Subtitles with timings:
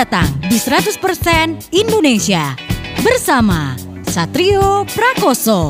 [0.00, 2.56] datang di 100% Indonesia
[3.04, 3.76] bersama
[4.08, 5.68] Satrio Prakoso.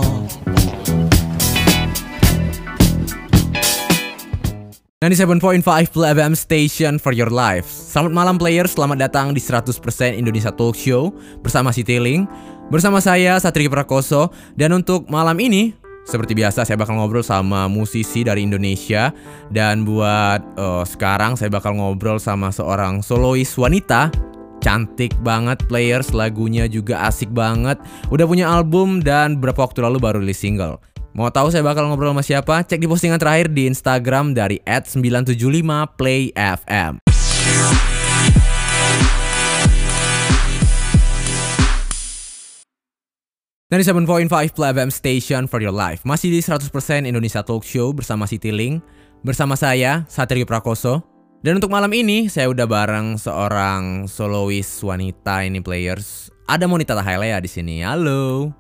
[5.03, 7.67] 97.5 Blue FM Station for your life.
[7.67, 9.67] Selamat malam player, selamat datang di 100%
[10.15, 11.11] Indonesia Talk Show
[11.43, 12.31] bersama si Tiling.
[12.71, 18.25] Bersama saya Satrio Prakoso dan untuk malam ini seperti biasa saya bakal ngobrol sama musisi
[18.25, 19.13] dari Indonesia
[19.53, 24.11] dan buat uh, sekarang saya bakal ngobrol sama seorang solois wanita
[24.61, 27.79] cantik banget players lagunya juga asik banget
[28.13, 32.15] udah punya album dan beberapa waktu lalu baru rilis single Mau tahu saya bakal ngobrol
[32.15, 32.63] sama siapa?
[32.63, 37.03] Cek di postingan terakhir di Instagram dari @975playfm.
[43.71, 46.75] Dari 7.5 Play FM Station for your life Masih di 100%
[47.07, 48.83] Indonesia Talk Show bersama Siti Ling
[49.23, 51.07] Bersama saya, Satrio Prakoso
[51.39, 57.39] Dan untuk malam ini, saya udah bareng seorang solois wanita ini players Ada Monita Tahailea
[57.39, 57.87] di sini.
[57.87, 58.51] Halo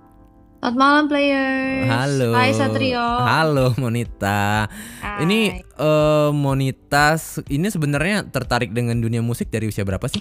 [0.62, 1.89] Selamat malam players.
[1.89, 2.30] Halo.
[2.36, 3.00] Hai Satrio.
[3.00, 4.69] Halo Monita.
[5.00, 5.24] Hai.
[5.24, 7.17] Ini uh, Monita
[7.48, 10.20] ini sebenarnya tertarik dengan dunia musik dari usia berapa sih?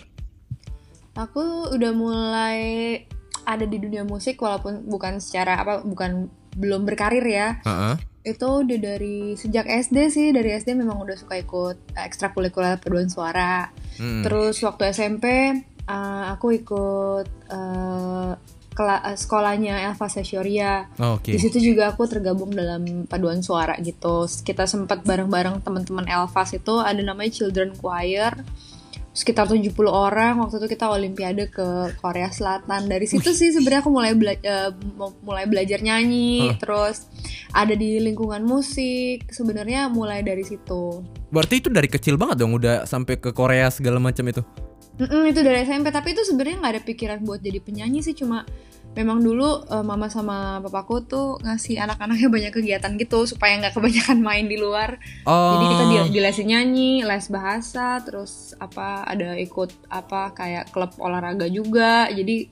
[1.20, 2.58] Aku udah mulai
[3.50, 7.58] ada di dunia musik walaupun bukan secara apa bukan belum berkarir ya.
[7.66, 7.96] Heeh.
[8.22, 10.28] Itu udah dari sejak SD sih.
[10.30, 13.74] Dari SD memang udah suka ikut eh, ekstrakurikuler paduan suara.
[13.98, 14.22] Hmm.
[14.22, 15.26] Terus waktu SMP
[15.66, 18.34] eh, aku ikut eh,
[19.16, 20.88] sekolahnya Elva Sessioria.
[21.04, 21.36] Oh, Oke.
[21.36, 24.24] Di situ juga aku tergabung dalam paduan suara gitu.
[24.24, 28.32] Kita sempat bareng-bareng teman-teman Elvas itu ada namanya Children Choir.
[29.20, 31.68] Sekitar 70 orang waktu itu kita olimpiade ke
[32.00, 32.88] Korea Selatan.
[32.88, 34.40] Dari situ sih sebenarnya aku mulai bela-
[34.96, 36.56] mu- mulai belajar nyanyi, Hah.
[36.56, 37.12] terus
[37.52, 39.28] ada di lingkungan musik.
[39.28, 41.04] Sebenarnya mulai dari situ.
[41.28, 44.40] Berarti itu dari kecil banget dong udah sampai ke Korea segala macam itu.
[45.00, 48.44] Mm-mm, itu dari SMP tapi itu sebenarnya nggak ada pikiran buat jadi penyanyi sih cuma
[48.94, 54.20] memang dulu eh, mama sama papaku tuh ngasih anak-anaknya banyak kegiatan gitu supaya nggak kebanyakan
[54.20, 55.56] main di luar Oh.
[55.58, 60.92] jadi kita di, di lesin nyanyi les bahasa terus apa ada ikut apa kayak klub
[60.98, 62.50] olahraga juga jadi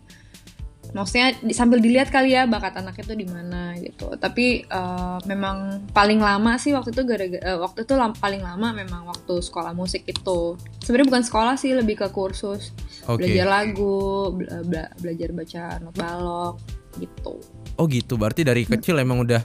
[0.97, 6.17] maksudnya sambil dilihat kali ya bakat anaknya tuh di mana gitu tapi eh, memang paling
[6.17, 10.09] lama sih waktu itu gara-gara eh, waktu itu lam- paling lama memang waktu sekolah musik
[10.09, 12.73] itu sebenarnya bukan sekolah sih lebih ke kursus
[13.05, 13.21] Oke.
[13.21, 16.57] belajar lagu bela- bela- belajar baca not balok
[16.97, 17.37] gitu
[17.77, 18.17] Oh gitu.
[18.17, 19.41] Berarti dari kecil emang udah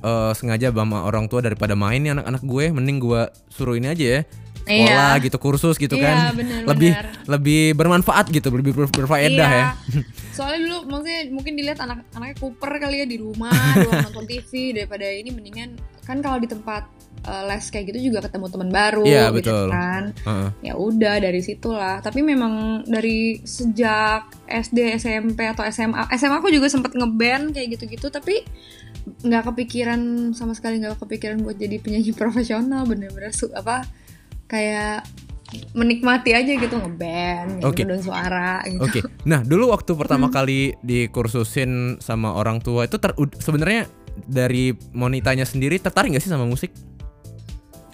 [0.00, 3.22] eh, sengaja sama orang tua daripada main nih anak-anak gue, mending gue
[3.52, 4.20] suruh ini aja ya.
[4.64, 5.22] Sekolah Iya.
[5.22, 6.16] gitu, kursus gitu Iya, kan.
[6.34, 7.06] bener, lebih bener.
[7.28, 9.66] lebih bermanfaat gitu, lebih ber- berfaedah ya.
[10.36, 14.50] Soalnya dulu maksudnya mungkin dilihat anak anaknya kuper kali ya di rumah, doang nonton TV
[14.72, 16.88] daripada ini mendingan kan kalau di tempat
[17.22, 19.66] eh, les kayak gitu juga ketemu teman baru Iya, gitu betul.
[19.68, 20.02] kan.
[20.18, 20.48] Heeh.
[20.62, 21.96] Ya udah dari situlah.
[22.00, 22.52] Tapi memang
[22.84, 28.40] dari sejak SD, SMP atau SMA, SMA aku juga sempet ngeband kayak gitu-gitu tapi
[29.04, 30.00] nggak kepikiran
[30.32, 33.84] sama sekali nggak kepikiran buat jadi penyanyi profesional bener-bener su apa
[34.54, 35.02] kayak
[35.70, 37.82] menikmati aja gitu ngeband, Oke.
[37.82, 38.82] nyanyi paduan suara gitu.
[38.82, 39.00] Oke.
[39.24, 43.86] Nah, dulu waktu pertama kali dikursusin sama orang tua itu ter- sebenarnya
[44.20, 46.74] dari monitanya sendiri tertarik gak sih sama musik?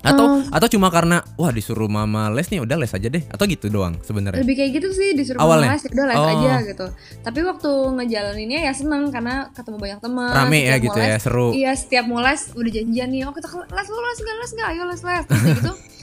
[0.01, 3.69] Atau atau cuma karena wah disuruh mama les nih udah les aja deh atau gitu
[3.69, 4.41] doang sebenarnya?
[4.41, 5.69] lebih kayak gitu sih disuruh Awalnya?
[5.69, 6.29] mama les udah les Oh.
[6.31, 6.87] aja gitu
[7.21, 11.53] tapi waktu ngejalaninnya ya seneng karena ketemu banyak teman Rame ya gitu ya, les- seru.
[11.53, 14.69] iya setiap mau les udah janjian nih oh kita les lu les gak les gak
[14.71, 15.73] ayo les les kayak gitu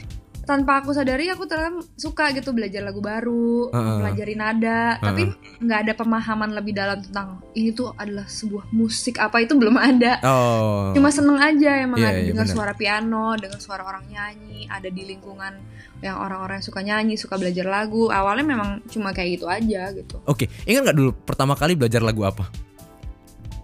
[0.47, 3.83] tanpa aku sadari aku ternyata suka gitu belajar lagu baru Heeh.
[3.83, 4.95] mempelajari nada.
[4.95, 5.27] Tapi
[5.59, 9.19] nggak ada pemahaman lebih dalam tentang ini tuh adalah sebuah musik.
[9.19, 10.23] Apa itu belum ada.
[10.23, 10.95] Oh.
[10.95, 14.87] cuma seneng aja emang Iya, ada iya, dengar suara piano dengar suara orang nyanyi ada
[14.87, 15.53] di lingkungan
[15.99, 18.07] yang orang-orang yang suka nyanyi suka belajar lagu.
[18.07, 20.23] Awalnya memang cuma kayak gitu aja gitu.
[20.23, 22.66] Oke, ingat nggak dulu pertama kali belajar lagu apa?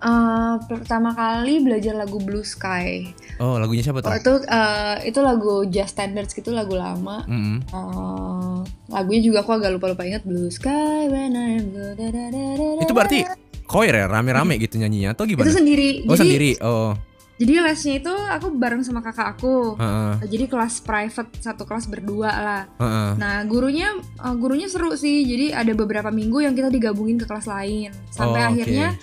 [0.03, 3.07] Eh, pertama kali belajar lagu Blue Sky
[3.37, 4.11] Oh, lagunya siapa tuh?
[4.11, 7.63] oh, itu eh, itu lagu Just Standards gitu lagu lama Mm-mm.
[7.63, 8.57] Eh,
[8.89, 12.67] lagunya juga aku agak lupa-lupa ingat Blue Sky when I'm blue da, da, da, da,
[12.75, 12.83] da.
[12.83, 13.23] Itu berarti
[13.63, 15.47] choir ya, rame-rame gitu nyanyinya atau gimana?
[15.47, 16.51] itu sendiri Oh, jadi sendiri.
[16.59, 16.91] Oh.
[17.33, 20.27] jadi lesnya itu aku bareng sama kakak aku Heeh.
[20.27, 23.09] jadi kelas private satu kelas berdua lah Heeh.
[23.15, 23.87] Nah, gurunya
[24.17, 25.23] uh, gurunya seru sih.
[25.23, 27.89] Jadi ada beberapa minggu yang kita digabungin ke kelas lain.
[28.09, 28.99] Sampai Oh, akhirnya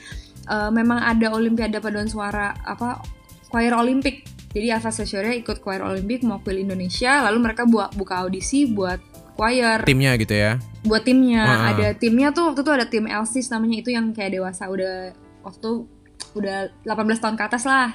[0.50, 2.98] uh, memang ada olimpiade paduan suara apa
[3.46, 4.26] choir olimpik.
[4.50, 8.98] Jadi Alfa Sessioria ikut choir olimpik mewakili Indonesia, lalu mereka buat buka audisi buat
[9.38, 10.58] choir Timnya gitu ya.
[10.82, 11.44] buat timnya.
[11.46, 11.70] Wah.
[11.70, 15.14] Ada timnya tuh waktu itu ada tim Elsis namanya itu yang kayak dewasa udah
[15.46, 15.86] waktu
[16.34, 17.94] udah 18 tahun ke atas lah.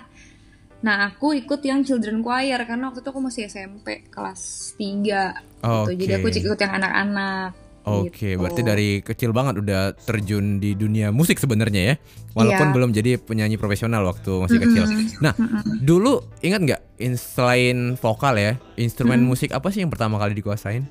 [0.79, 5.89] Nah, aku ikut yang children choir karena waktu itu aku masih SMP kelas 3 Oh,
[5.89, 5.97] gitu.
[5.97, 6.19] Jadi oke.
[6.21, 7.51] aku ikut yang anak-anak.
[7.85, 8.41] Oke, Gitu.
[8.41, 11.95] berarti dari kecil banget udah terjun di dunia musik sebenarnya ya.
[12.33, 12.73] Walaupun Iya.
[12.73, 14.83] belum jadi penyanyi profesional waktu masih kecil.
[15.21, 15.37] Nah,
[15.79, 20.83] dulu ingat nggak in- selain vokal ya, instrumen musik apa sih yang pertama kali dikuasain?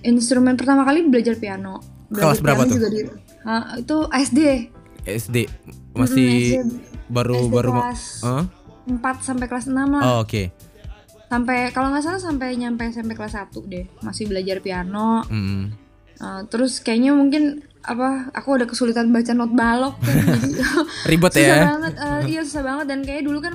[0.00, 1.80] Instrumen pertama kali belajar piano.
[2.08, 2.76] Kelas berapa piano tuh?
[2.76, 3.00] Juga di,
[3.42, 4.40] Hah, itu SD.
[5.08, 5.36] SD
[5.94, 6.56] masih SD
[7.08, 8.44] baru SD baru kelas Hah?
[8.84, 10.02] 4 sampai kelas 6 lah.
[10.04, 10.52] Oh, oke.
[11.26, 13.84] Sampai kalau nggak salah sampai nyampe SMP kelas 1 deh.
[14.00, 15.24] Masih belajar piano.
[15.24, 15.72] Hmm.
[16.18, 20.62] Uh, terus kayaknya mungkin apa aku ada kesulitan baca not balok kan jadi
[21.06, 21.64] Ribet susah ya.
[21.72, 23.54] banget uh, iya susah banget dan kayak dulu kan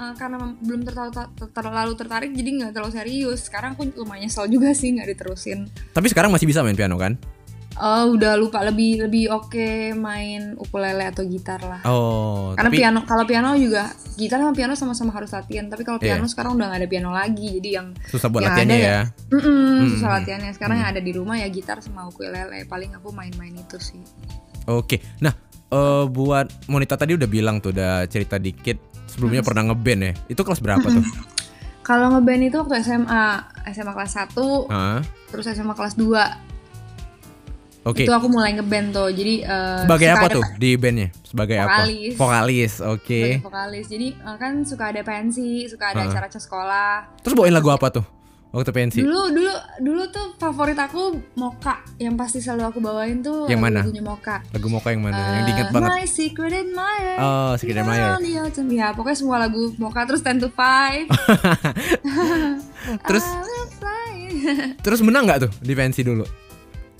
[0.00, 4.48] uh, karena belum terlalu, ter- terlalu tertarik jadi nggak terlalu serius sekarang aku lumayan nyesel
[4.48, 7.20] juga sih nggak diterusin Tapi sekarang masih bisa main piano kan?
[7.78, 12.98] Oh udah lupa lebih lebih oke main ukulele atau gitar lah Oh, karena tapi piano
[13.02, 16.12] kalau piano juga gitar sama piano sama-sama harus latihan tapi kalau Iya.
[16.12, 19.00] piano sekarang udah nggak ada piano lagi jadi yang susah buat yang latihannya ada ya.
[19.30, 23.54] Mm-mm, susah latihannya sekarang yang ada di rumah ya gitar sama ukulele paling aku main-main
[23.54, 24.02] itu sih
[24.66, 25.00] Oke.
[25.18, 25.32] Nah,
[25.66, 28.76] eh, buat Monita tadi udah bilang tuh udah cerita dikit
[29.08, 30.12] sebelumnya pernah ngeband ya.
[30.28, 31.00] Itu kelas berapa tuh?
[31.80, 33.24] Kalau ngeband itu waktu SMA,
[33.72, 35.00] SMA kelas 1, Hah?
[35.32, 36.04] terus SMA kelas 2.
[37.82, 38.04] Oke.
[38.04, 39.08] Itu aku mulai ngeband tuh.
[39.08, 41.08] Jadi eh, Sebagai apa ada tuh di bandnya?
[41.22, 42.12] Sebagai Vokalis.
[42.12, 42.18] apa?
[42.18, 42.72] Vokalis.
[42.84, 43.20] Oke.
[43.38, 43.86] Sebagai vokalis.
[43.86, 46.10] Jadi eh, kan suka ada pensi, suka ada Heeh.
[46.10, 46.92] acara acara sekolah.
[47.20, 48.04] Terus bawain lagu apa tuh?
[48.48, 49.04] Waktu pensi.
[49.04, 51.84] Dulu dulu dulu tuh favorit aku Moka.
[51.96, 53.80] Yang pasti selalu aku bawain tuh Yang mana?
[53.84, 54.40] lagunya Moka.
[54.48, 55.20] Lagu Moka yang mana?
[55.20, 55.90] yang Eh, diinget banget.
[55.90, 57.16] My Secret Admirer.
[57.20, 58.16] Oh, Secret Admirer.
[58.16, 58.68] Beyond the Autumn.
[58.70, 61.12] Ya, pokoknya semua lagu Moka terus 10 to 5.
[63.04, 63.24] Terus
[64.84, 66.24] terus menang nggak tuh di pensi dulu?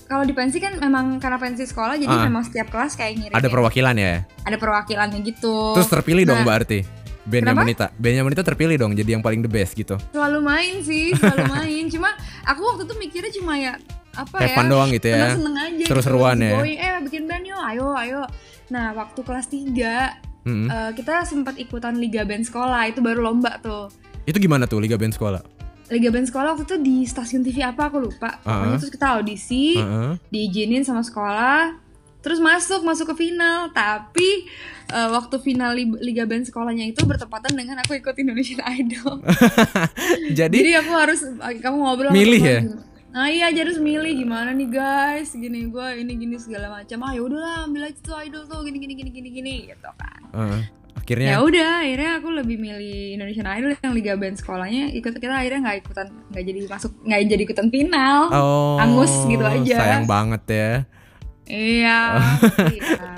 [0.09, 2.25] Kalau di pensi kan memang karena pensi sekolah jadi Ah.
[2.25, 4.25] memang setiap kelas kayak ngirim Ada perwakilan ya.
[4.25, 5.77] ada perwakilannya gitu.
[5.77, 6.81] Terus terpilih dong Nah, berarti.
[7.21, 7.53] Bandnya?
[7.53, 7.93] Monita.
[7.93, 10.01] Bandnya Monita terpilih dong jadi yang paling the best gitu.
[10.09, 11.83] Selalu main sih, selalu main.
[11.87, 12.09] Cuma
[12.41, 13.77] aku waktu itu mikirnya cuma ya
[14.11, 14.65] apa Have ya?
[14.65, 15.17] doang gitu ya.
[15.29, 15.85] Seneng-seneng aja.
[15.85, 16.43] Seru-seruan gitu.
[16.43, 16.53] ya.
[16.57, 18.21] Going, eh bikin band yuk, ayo, ayo.
[18.67, 20.67] Nah, waktu kelas 3 Mm-mm.
[20.67, 23.93] eh, kita sempat ikutan liga band sekolah, itu baru lomba tuh.
[24.25, 25.41] Itu gimana tuh Liga Band Sekolah?
[25.89, 28.37] Liga band sekolah waktu itu di stasiun TV apa aku lupa.
[28.39, 28.77] Pokoknya Ah.
[28.77, 30.21] terus kita audisi, Heeh.
[30.27, 31.75] diizinin sama sekolah
[32.19, 34.43] terus masuk masuk ke final tapi
[34.87, 39.23] eh, waktu final li- liga band sekolahnya itu bertepatan dengan aku ikut Indonesian Idol
[40.35, 41.23] Jadi jadi aku harus
[41.55, 42.59] kamu ngobrol Milih ya?
[43.09, 47.09] nah iya jadi harus milih gimana nih guys gini gue ini gini segala macam ah
[47.09, 50.61] ya udahlah ambil aja tuh idol tuh gini gini gini gini gini gitu kan ya
[51.09, 55.59] akhirnya udah akhirnya aku lebih milih Indonesian Idol yang liga band sekolahnya ikut kita akhirnya
[55.65, 59.75] nggak ikutan nggak jadi masuk nggak jadi ikutan final oh angus gitu aja.
[59.81, 60.71] Sayang banget ya.
[61.49, 62.21] Iya,
[62.77, 63.09] iya.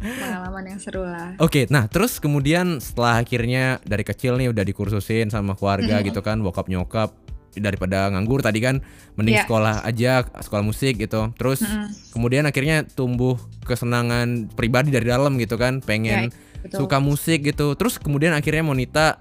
[0.00, 1.32] Pengalaman yang seru lah.
[1.40, 6.44] Oke, nah terus kemudian setelah akhirnya dari kecil nih udah dikursusin sama keluarga gitu kan,
[6.44, 7.16] bokap nyokap
[7.56, 8.84] daripada nganggur tadi kan,
[9.16, 9.44] mending Iya.
[9.48, 11.32] sekolah aja, sekolah musik gitu.
[11.40, 11.64] Terus
[12.12, 16.84] kemudian akhirnya tumbuh kesenangan pribadi dari dalam gitu kan, pengen Iya, betul.
[16.86, 17.74] suka musik gitu.
[17.76, 19.18] Terus kemudian akhirnya Monita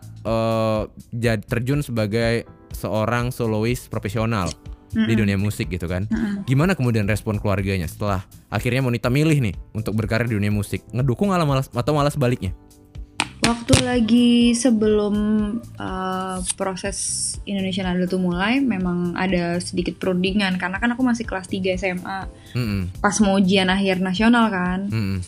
[1.15, 4.51] jadi terjun sebagai seorang solois profesional
[4.89, 6.09] di dunia musik gitu kan.
[6.50, 10.81] Gimana kemudian respon keluarganya setelah akhirnya Monita milih nih untuk berkarir di dunia musik?
[10.89, 12.53] Ngedukung atau malas atau malas sebaliknya?
[13.39, 15.16] Waktu lagi sebelum
[15.81, 21.49] uh, proses Indonesian Idol tuh mulai, memang ada sedikit perundingan karena kan aku masih kelas
[21.49, 22.30] 3 SMA.
[22.54, 25.25] Mm-mm, Pas mau ujian akhir nasional kan, mm-mm.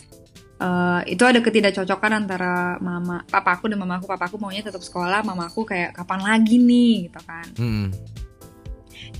[0.62, 4.06] Uh, itu ada ketidakcocokan antara mama, papaku dan mamaku.
[4.06, 7.46] Papaku maunya tetap sekolah, mamaku kayak kapan lagi nih gitu kan.
[7.58, 7.90] Mm-mm.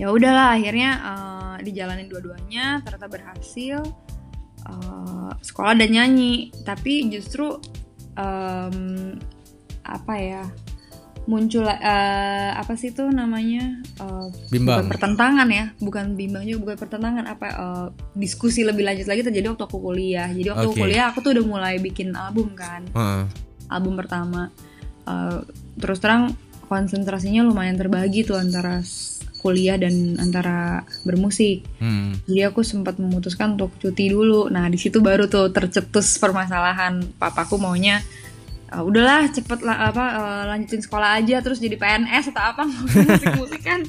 [0.00, 3.84] ya udahlah akhirnya eh, dijalanin dua-duanya ternyata berhasil
[4.64, 7.60] eh, sekolah dan nyanyi tapi justru
[8.16, 9.18] em,
[9.84, 10.44] apa ya
[11.22, 11.76] muncul eh,
[12.52, 14.82] apa sih itu namanya eh, Bimbang.
[14.82, 19.54] bukan pertentangan ya bukan bimbang juga bukan pertentangan apa eh, diskusi lebih lanjut lagi terjadi
[19.54, 20.82] waktu aku kuliah jadi waktu aku Oke.
[20.82, 23.22] kuliah aku tuh udah mulai bikin album kan Heeh.
[23.68, 24.50] album pertama
[25.02, 25.38] Eh,
[25.82, 26.30] terus terang
[26.70, 28.78] konsentrasinya lumayan terbagi tuh antara
[29.42, 32.14] kuliah dan antara bermusik Hmm.
[32.24, 37.58] jadi aku sempat memutuskan untuk cuti dulu nah di situ baru tuh tercetus permasalahan papaku
[37.58, 37.98] maunya
[38.72, 43.36] "Ah, udahlah cepet lah apa eh, lanjutin sekolah aja terus jadi PNS atau apa musik
[43.36, 43.84] musik kan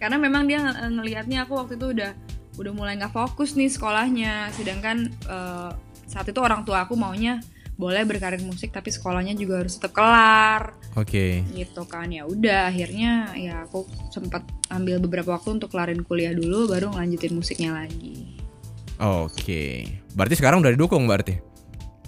[0.00, 2.10] karena memang dia ng- ngelihatnya aku waktu itu udah
[2.56, 5.70] udah mulai nggak fokus nih sekolahnya sedangkan eh,
[6.08, 10.78] saat itu orang tua aku maunya boleh berkarir musik tapi sekolahnya juga harus tetap kelar
[10.94, 11.42] Oke.
[11.52, 13.82] gitu kan ya udah akhirnya ya aku
[14.14, 18.34] sempat ambil beberapa waktu untuk kelarin kuliah dulu baru ngelanjutin musiknya lagi
[19.02, 19.90] Oke.
[20.14, 21.53] Berarti sekarang udah didukung berarti.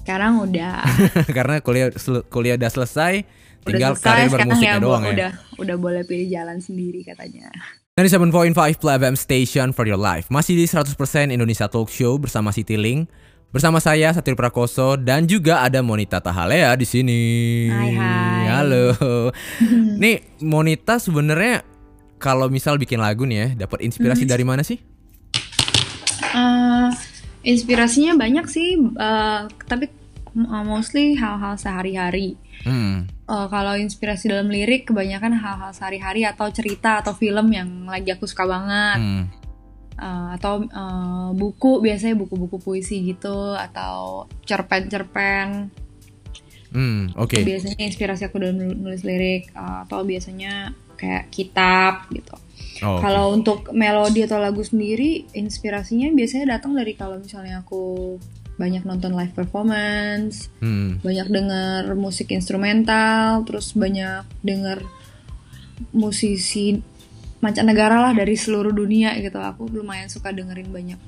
[0.06, 0.86] Sekarang udah
[1.36, 1.90] Karena kuliah
[2.30, 5.10] kuliah udah selesai, udah tinggal selesai karir bermusiknya ya doang ya.
[5.10, 7.50] udah udah boleh pilih jalan sendiri katanya
[7.96, 8.30] 97.5
[8.76, 10.28] Play FM Station for your life.
[10.28, 10.94] Masih di 100%
[11.26, 13.08] Indonesia Talk Show bersama Siti Ling.
[13.48, 17.20] Bersama saya Satrio Prakoso dan juga ada Monita Tahalea di sini.
[17.72, 18.44] Hai, hai.
[18.52, 18.92] Halo.
[20.02, 21.64] nih Monita sebenarnya
[22.20, 24.30] kalau misal bikin lagu nih ya, dapat inspirasi Hmm.
[24.30, 24.76] dari mana sih?
[26.28, 26.88] Eh,
[27.46, 29.86] inspirasinya banyak sih, eh, tapi
[30.34, 32.34] uh, mostly hal-hal sehari-hari.
[32.66, 33.06] Hmm.
[33.06, 38.26] Eh, kalau inspirasi dalam lirik kebanyakan hal-hal sehari-hari atau cerita atau film yang lagi aku
[38.28, 38.98] suka banget.
[39.02, 39.24] hmm.
[39.96, 45.72] Eh, atau eh, buku biasanya buku-buku puisi gitu atau cerpen-cerpen.
[46.70, 47.40] Hmm, oke.
[47.40, 52.36] Biasanya inspirasi aku dalam nul- nulis lirik eh, atau biasanya kayak kitab gitu.
[52.80, 53.00] Oh.
[53.00, 58.16] Kalau untuk melodi atau lagu sendiri, inspirasinya biasanya datang dari kalau misalnya aku
[58.56, 60.96] banyak nonton live performance, Hmm.
[61.00, 64.80] banyak denger musik instrumental, terus banyak denger
[65.92, 66.80] musisi
[67.38, 69.36] mancanegara lah dari seluruh dunia gitu.
[69.36, 71.00] Aku lumayan suka dengerin banyak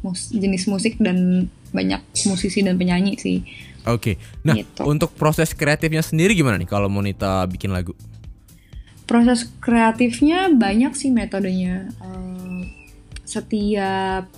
[0.00, 3.44] mus- jenis musik dan banyak musisi dan penyanyi sih.
[3.84, 4.16] Oke.
[4.42, 4.80] Nah, Gitu.
[4.84, 7.92] untuk proses kreatifnya sendiri gimana nih kalau Monita bikin lagu?
[9.08, 11.88] Proses kreatifnya banyak sih metodenya.
[11.98, 12.60] Eh,
[13.24, 14.28] setiap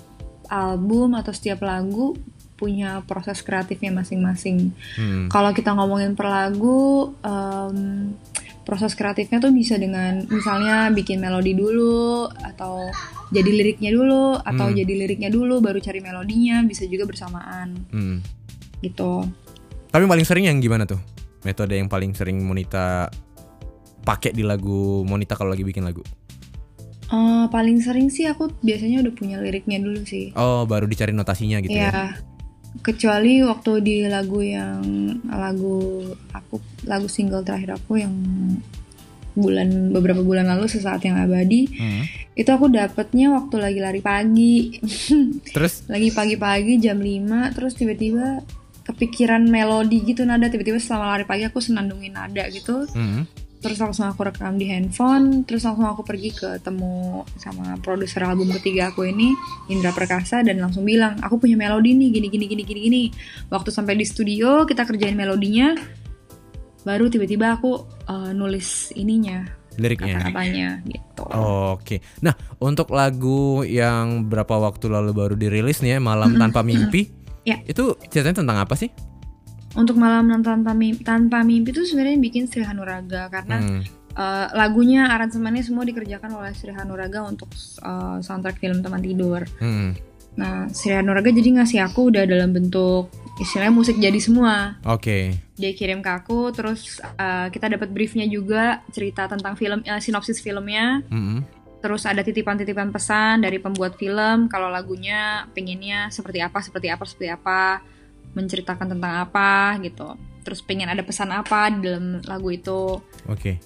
[0.46, 2.14] album atau setiap lagu
[2.54, 4.70] punya proses kreatifnya masing-masing.
[4.94, 5.26] Hmm.
[5.26, 8.12] Kalau kita ngomongin per lagu, em,
[8.62, 12.92] proses kreatifnya tuh bisa dengan misalnya bikin melodi dulu atau
[13.32, 14.76] jadi liriknya dulu atau Hmm.
[14.76, 18.20] jadi liriknya dulu baru cari melodinya bisa juga bersamaan Hmm.
[18.84, 19.24] gitu.
[19.90, 21.00] Tapi paling sering yang gimana tuh?
[21.42, 23.08] Metode yang paling sering Monita
[24.02, 26.02] pakai di lagu Monita kalau lagi bikin lagu?
[27.10, 30.30] Eh, paling sering sih aku biasanya udah punya liriknya dulu sih.
[30.38, 31.90] Oh, baru dicari notasinya gitu ya.
[31.90, 32.06] Iya.
[32.86, 34.82] Kecuali waktu di lagu yang
[35.26, 38.14] lagu aku lagu single terakhir aku yang
[39.34, 42.02] bulan beberapa bulan lalu sesaat yang abadi Hmm.
[42.34, 44.74] itu aku dapetnya waktu lagi lari pagi
[45.54, 48.42] Terus lagi pagi-pagi jam 5 terus tiba-tiba
[48.82, 53.22] kepikiran melodi gitu nada tiba-tiba selama lari pagi aku senandungin nada gitu hmm.
[53.60, 58.88] Terus langsung aku rekam di handphone terus langsung aku pergi ketemu sama produser album ketiga
[58.88, 59.36] aku ini
[59.68, 63.02] Indra Perkasa dan langsung bilang aku punya melodi nih gini gini gini gini gini
[63.52, 65.76] waktu sampai di studio kita kerjain melodinya
[66.88, 69.44] baru tiba-tiba aku uh, nulis ininya
[69.76, 70.24] liriknya.
[70.24, 71.22] kata-katanya gitu
[71.76, 72.00] Oke.
[72.24, 77.12] Nah, untuk lagu yang berapa waktu lalu baru dirilis nih ya, Malam Tanpa Mimpi.
[77.44, 77.60] Ya.
[77.64, 78.88] Itu ceritanya tentang apa sih?
[79.78, 83.82] Untuk malam tanpa mimpi, tanpa mimpi tuh sebenarnya bikin Sri Hanuraga karena Hmm.
[84.18, 87.50] uh, lagunya aransemennya semua dikerjakan oleh Sri Hanuraga untuk
[87.86, 89.94] uh, soundtrack film teman tidur Hmm.
[90.38, 93.10] Nah, Sri Hanuraga jadi ngasih aku udah dalam bentuk
[93.42, 94.78] istilahnya musik jadi semua.
[94.86, 95.34] Oke.
[95.58, 100.38] Dia kirim ke aku, terus uh, kita dapat briefnya juga cerita tentang film, eh, sinopsis
[100.38, 101.02] filmnya.
[101.10, 101.42] Hmm.
[101.80, 107.28] Terus ada titipan-titipan pesan dari pembuat film kalau lagunya pengennya seperti apa, seperti apa, seperti
[107.32, 107.80] apa,
[108.34, 110.14] menceritakan tentang apa gitu.
[110.46, 112.98] Terus pengen ada pesan apa di dalam lagu itu.
[113.28, 113.60] Oke.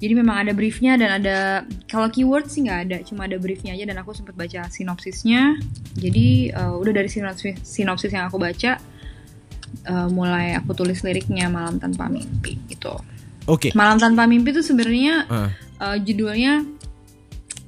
[0.00, 3.84] Jadi memang ada briefnya dan ada kalau keyword sih nggak ada, cuma ada briefnya aja
[3.84, 5.60] dan aku sempat baca sinopsisnya.
[5.92, 8.80] Jadi uh, udah dari sinopsis, sinopsis yang aku baca,
[9.84, 12.96] uh, mulai aku tulis liriknya malam tanpa mimpi gitu.
[13.44, 13.76] Oke.
[13.76, 15.52] Malam tanpa mimpi tuh sebenarnya Ah.
[15.84, 16.64] uh, judulnya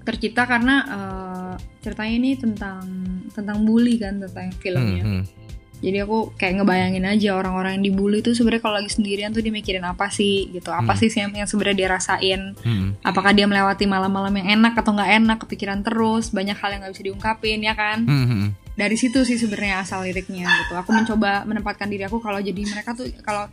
[0.09, 1.55] tercipta karena uh,
[1.85, 2.83] ceritanya ini tentang
[3.31, 5.05] tentang bully kan tentang filmnya.
[5.05, 5.42] Hmm, hmm.
[5.83, 9.51] Jadi aku kayak ngebayangin aja orang-orang yang dibully tuh sebenarnya kalau lagi sendirian tuh dia
[9.51, 10.71] mikirin apa sih gitu.
[10.71, 11.01] Apa Hmm.
[11.03, 12.55] sih yang, yang sebenarnya dia rasain?
[12.63, 12.95] Hmm.
[13.03, 16.95] Apakah dia melewati malam-malam yang enak atau nggak enak, kepikiran terus, banyak hal yang nggak
[16.95, 18.07] bisa diungkapin ya kan?
[18.07, 18.49] Hmm, hmm.
[18.73, 20.73] Dari situ sih sebenarnya asal liriknya gitu.
[20.79, 23.51] Aku mencoba menempatkan diri aku kalau jadi mereka tuh kalau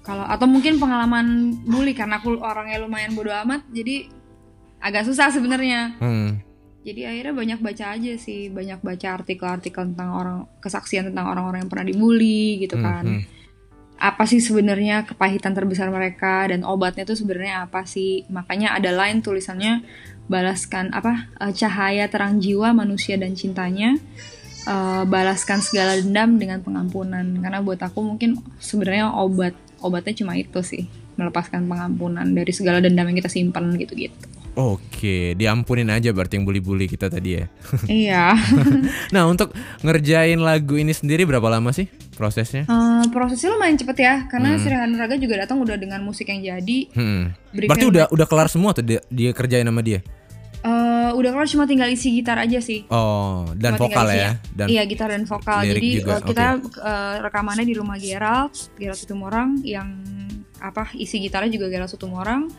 [0.00, 4.08] kalau atau mungkin pengalaman bully karena aku orangnya lumayan bodoh amat, jadi
[4.80, 5.94] agak susah sebenarnya.
[6.00, 6.40] Hmm.
[6.80, 11.70] Jadi akhirnya banyak baca aja sih, banyak baca artikel-artikel tentang orang kesaksian tentang orang-orang yang
[11.70, 13.04] pernah dibully gitu Hmm, kan.
[13.04, 13.22] hmm.
[14.00, 18.24] Apa sih sebenarnya kepahitan terbesar mereka dan obatnya tuh sebenarnya apa sih?
[18.32, 19.84] Makanya ada line tulisannya
[20.24, 24.00] balaskan apa eh, cahaya terang jiwa manusia dan cintanya.
[24.68, 30.60] eh, balaskan segala dendam dengan pengampunan karena buat aku mungkin sebenarnya obat obatnya cuma itu
[30.60, 30.84] sih
[31.16, 34.16] melepaskan pengampunan dari segala dendam yang kita simpan gitu-gitu.
[34.58, 37.44] Oke, diampunin aja berarti yang bully-bully kita tadi ya.
[37.86, 38.24] iya.
[39.14, 41.86] nah, untuk ngerjain lagu ini sendiri berapa lama sih
[42.18, 42.66] prosesnya?
[42.66, 44.60] Eh, prosesnya lumayan cepet ya karena Hmm.
[44.60, 47.30] Sri Hanuraga juga datang udah dengan musik yang jadi Hmm.
[47.54, 50.02] Berarti udah udah kelar semua tuh dia, dia kerjain sama dia.
[50.60, 54.30] Eh, udah kelar cuma tinggal isi gitar aja sih Oh, dan Cuma vokal isi ya.
[54.52, 59.00] Dan iya gitar dan vokal jadi juga, eh, kita eh, rekamannya di rumah Gerald Gerald
[59.00, 59.88] Sutumorang yang
[60.60, 62.52] apa isi gitarnya juga Gerald Sutumorang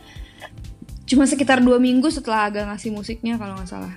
[1.12, 3.92] cuma sekitar dua minggu setelah agak ngasih musiknya kalau nggak salah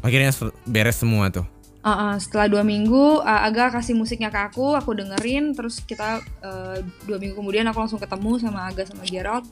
[0.00, 0.32] Akhirnya
[0.64, 1.46] beres semua tuh.
[1.80, 6.20] Uh, uh, setelah dua minggu uh, Aga kasih musiknya ke aku, aku dengerin, terus kita
[6.44, 6.76] uh,
[7.08, 9.48] dua minggu kemudian aku langsung ketemu sama Aga sama Gerald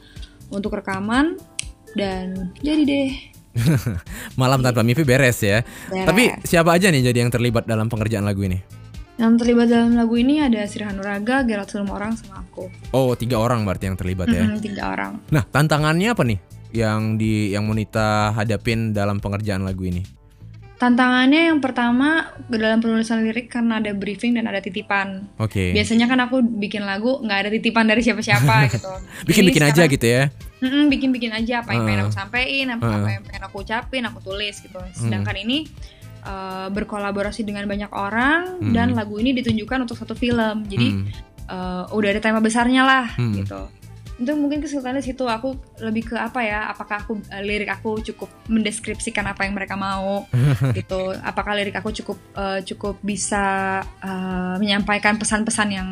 [0.52, 1.40] untuk rekaman
[1.97, 3.11] dan jadi deh.
[4.40, 5.64] Malam tanpa mimpi beres ya.
[5.88, 6.05] Beres.
[6.05, 8.61] Tapi siapa aja nih jadi yang terlibat dalam pengerjaan lagu ini?
[9.17, 12.69] Yang terlibat dalam lagu ini ada Sirhan Nuraga, Gerald orang sama aku.
[12.93, 14.45] Oh, tiga orang berarti yang terlibat ya.
[14.45, 15.17] Mm, tiga orang.
[15.33, 16.38] Nah, tantangannya apa nih
[16.70, 20.04] yang di yang Monita hadapin dalam pengerjaan lagu ini?
[20.78, 25.26] Tantangannya yang pertama dalam penulisan lirik karena ada briefing dan ada titipan.
[25.34, 25.75] Oke.
[25.75, 28.87] Biasanya kan aku bikin lagu nggak ada titipan dari siapa-siapa gitu.
[29.26, 30.30] Bikin-bikin aja gitu ya.
[30.62, 32.04] Bikin-bikin aja apa yang pengen Uh.
[32.06, 32.94] aku sampein, apa, Uh.
[32.94, 34.78] apa yang pengen aku ucapin, aku tulis gitu.
[34.94, 35.66] Sedangkan ini
[36.22, 38.70] uh, berkolaborasi dengan banyak orang Hmm.
[38.70, 40.62] dan lagu ini ditunjukkan untuk satu film.
[40.70, 40.94] Jadi
[41.50, 43.66] uh, udah ada tema besarnya lah gitu.
[44.18, 46.66] Itu mungkin kesulitannya situ aku lebih ke apa ya?
[46.68, 50.26] Apakah aku uh, lirik aku cukup mendeskripsikan apa yang mereka mau
[50.78, 51.14] gitu?
[51.22, 55.88] Apakah lirik aku cukup uh, cukup bisa uh, menyampaikan pesan-pesan yang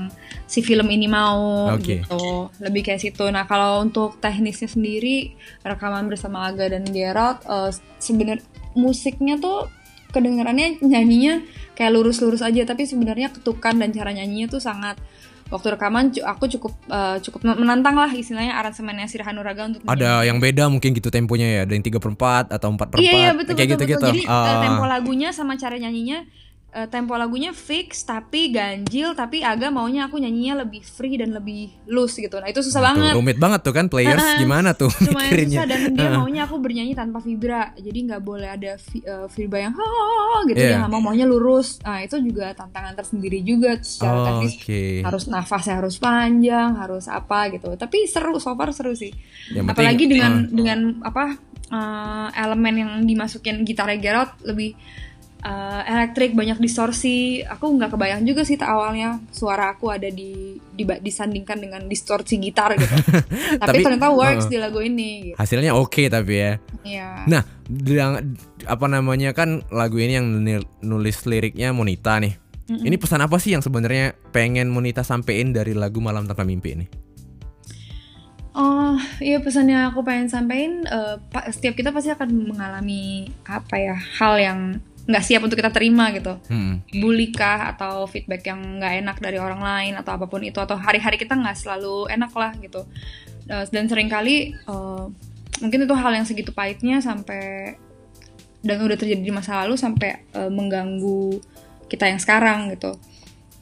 [0.50, 2.02] si film ini mau Oke.
[2.02, 2.50] gitu?
[2.58, 3.24] Lebih kayak situ.
[3.30, 7.70] Nah kalau untuk teknisnya sendiri rekaman bersama Aga dan Gerald uh,
[8.02, 8.44] sebenarnya
[8.76, 9.70] musiknya tuh
[10.12, 11.44] kedengarannya nyanyinya
[11.76, 14.96] kayak lurus-lurus aja tapi sebenarnya ketukan dan cara nyanyinya tuh sangat
[15.46, 20.42] waktu rekaman aku cukup uh, cukup menantang lah istilahnya aransemennya Sirhan Nuraga untuk Ada yang
[20.42, 22.10] beda mungkin gitu temponya ya, ada yang 3 per
[22.50, 24.06] 4 atau 4 per 4 Iya iya betul kayak betul gitu-gitu.
[24.06, 24.10] betul.
[24.10, 26.26] Jadi uh, tempo lagunya sama cara nyanyinya
[26.76, 31.72] uh, tempo lagunya fix tapi ganjil tapi agak maunya aku nyanyinya lebih free dan lebih
[31.86, 32.36] loose gitu.
[32.36, 33.12] Nah itu susah Nah, tuh, banget.
[33.16, 35.58] rumit banget tuh kan players gimana tuh mikirinnya.
[35.58, 37.72] susah dan dia maunya aku bernyanyi tanpa vibra.
[37.74, 39.88] Jadi nggak boleh ada vi- uh, vibra yang ha
[40.44, 40.68] gitu Iya.
[40.68, 41.80] dia nggak mau maunya lurus.
[41.80, 44.52] Nah itu juga tantangan tersendiri juga secara Oh, teknis.
[44.58, 44.82] Oke.
[45.00, 47.72] Harus nafasnya harus panjang, harus apa gitu.
[47.72, 49.16] Tapi seru, so far seru sih.
[49.48, 51.24] Yang penting, Apalagi dengan uh, dengan apa
[51.68, 54.76] uh, elemen yang dimasukin gitarnya Gerald lebih
[55.44, 61.02] uh, elektrik banyak distorsi aku nggak kebayang juga sih awalnya suara aku ada di, diba-
[61.02, 62.94] disandingkan dengan distorsi gitar gitu
[63.60, 64.50] tapi, Tapi, ternyata works uh.
[64.50, 65.36] di lagu ini gitu.
[65.36, 66.52] Hasilnya oke tapi ya.
[66.86, 67.08] Iya.
[67.26, 67.42] Nah,
[67.86, 70.28] yang apa namanya kan lagu ini yang
[70.80, 72.38] nulis liriknya Monita nih.
[72.66, 76.86] Ini pesan apa sih yang sebenarnya pengen Monita sampein dari lagu Malam Tanpa Mimpi ini?
[78.56, 83.94] Oh iya pesannya aku pengen sampaikan eh, pa- setiap kita pasti akan mengalami apa ya
[83.94, 84.60] hal yang
[85.06, 86.36] nggak siap untuk kita terima gitu.
[86.50, 86.82] Hmm.
[86.98, 90.74] bully kah atau feedback yang nggak enak dari orang lain atau apa pun itu atau
[90.74, 92.82] hari-hari kita nggak selalu enak lah gitu.
[93.46, 95.04] Eh, dan sering kali eh,
[95.62, 97.74] mungkin itu hal yang segitu pahitnya sampai
[98.66, 101.38] dan udah terjadi di masa lalu sampai eh, mengganggu
[101.86, 102.98] kita yang sekarang gitu.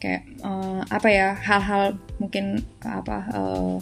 [0.01, 3.77] Kayak eh, apa ya hal-hal mungkin apa eh,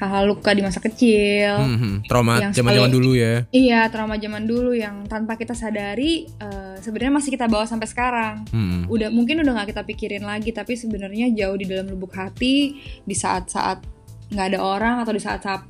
[0.00, 1.96] hal-hal luka di masa kecil Hmm, hmm.
[2.08, 3.44] Trauma zaman-zaman dulu ya.
[3.52, 8.48] Iya, trauma zaman dulu yang tanpa kita sadari eh, sebenarnya masih kita bawa sampai sekarang.
[8.48, 8.88] Hmm.
[8.88, 13.14] Udah mungkin udah nggak kita pikirin lagi, tapi sebenarnya jauh di dalam lubuk hati di
[13.14, 13.84] saat-saat
[14.32, 15.68] nggak ada orang atau di saat-saat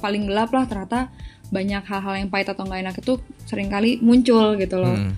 [0.00, 1.12] paling gelap lah ternyata
[1.52, 3.14] banyak hal-hal yang pahit atau nggak enak itu
[3.46, 4.96] sering kali muncul gitu loh.
[4.96, 5.14] Hmm.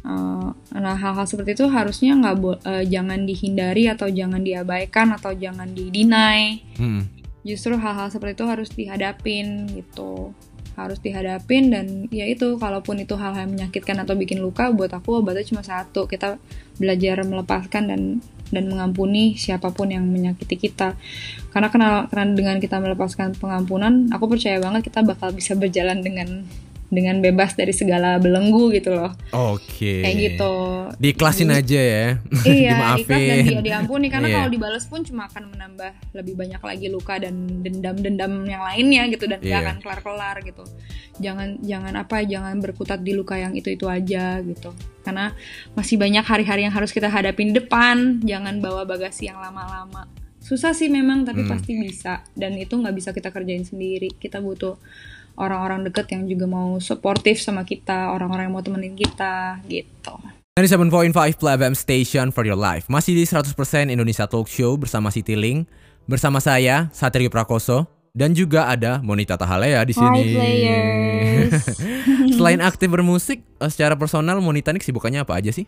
[0.00, 0.48] Eh,
[0.80, 6.64] nah hal-hal seperti itu harusnya nggak eh, jangan dihindari atau jangan diabaikan atau jangan didinai
[6.80, 7.19] Hmm.
[7.46, 10.36] Justru hal-hal seperti itu harus dihadapin gitu.
[10.78, 15.20] Harus dihadapin dan ya itu kalaupun itu hal-hal yang menyakitkan atau bikin luka buat aku
[15.20, 16.08] obatnya cuma satu.
[16.08, 16.40] Kita
[16.80, 18.02] belajar melepaskan dan
[18.50, 20.98] dan mengampuni siapa pun yang menyakiti kita.
[21.54, 26.46] Karena kenal karena dengan kita melepaskan pengampunan aku percaya banget kita bakal bisa berjalan dengan
[26.90, 30.02] dengan bebas dari segala belenggu gitu loh Oke.
[30.02, 30.54] kayak gitu
[30.98, 32.06] Diiklasin aja ya.
[32.44, 33.06] iya Dimaafin.
[33.06, 34.36] dan dia diampuni karena Iya.
[34.36, 39.24] kalau dibales pun cuma akan menambah lebih banyak lagi luka dan dendam-dendam yang lainnya gitu
[39.24, 39.48] dan Iya.
[39.48, 40.66] gak akan kelar-kelar gitu
[41.16, 45.30] jangan jangan apa jangan berkutat di luka yang itu itu aja gitu karena
[45.72, 50.72] masih banyak hari-hari yang harus kita hadapin di depan jangan bawa bagasi yang lama-lama susah
[50.72, 51.52] sih memang tapi Hmm.
[51.52, 54.74] pasti bisa dan itu nggak bisa kita kerjain sendiri kita butuh
[55.40, 60.14] orang-orang deket yang juga mau suportif sama kita orang-orang yang mau temenin kita gitu
[60.60, 62.84] 97.5 Play FM Station for your life.
[62.92, 63.56] Masih di 100%
[63.88, 65.64] Indonesia Talk Show bersama Siti Ling,
[66.04, 70.20] bersama saya Satrio Prakoso dan juga ada Monita Tahalea di sini.
[70.20, 71.52] Hi players
[72.36, 75.64] Selain aktif bermusik, eh, secara personal Monita ini kesibukannya apa aja sih?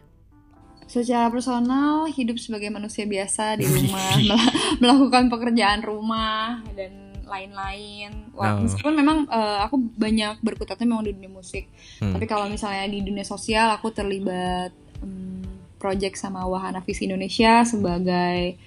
[0.91, 8.29] Secara personal, hidup sebagai manusia biasa di rumah, mel- melakukan pekerjaan rumah dan lain-lain.
[8.37, 8.69] Wah, Oh.
[8.69, 11.65] Meskipun memang eh, aku banyak berkutatnya memang di dunia musik,
[11.99, 12.13] Hmm.
[12.13, 18.61] tapi kalau misalnya di dunia sosial, aku terlibat hmm, project sama Wahana Visi Indonesia sebagai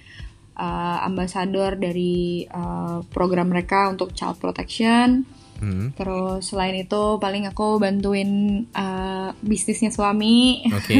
[0.56, 5.22] eh, ambasador dari eh, program mereka untuk child protection.
[5.56, 5.88] Hmm.
[5.96, 10.60] Terus selain itu paling aku bantuin uh, bisnisnya suami.
[10.68, 10.92] Oke.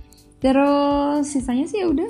[0.42, 2.08] Terus sisanya sih ya udah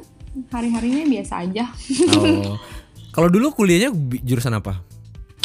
[0.55, 1.67] hari-harinya biasa aja.
[2.15, 2.55] Oh.
[3.19, 3.91] Kalau dulu kuliahnya
[4.23, 4.79] jurusan apa?